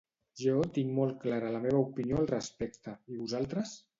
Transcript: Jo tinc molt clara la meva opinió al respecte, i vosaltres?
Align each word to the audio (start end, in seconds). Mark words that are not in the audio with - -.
Jo 0.43 0.53
tinc 0.77 0.89
molt 0.99 1.19
clara 1.25 1.51
la 1.57 1.59
meva 1.67 1.83
opinió 1.83 2.19
al 2.21 2.31
respecte, 2.33 2.95
i 3.17 3.21
vosaltres? 3.23 3.79